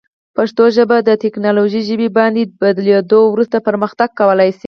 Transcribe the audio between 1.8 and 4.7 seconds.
ژبې باندې بدلیدو وروسته پرمختګ کولی شي.